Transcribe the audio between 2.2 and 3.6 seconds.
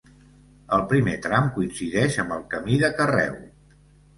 amb el Camí de Carreu.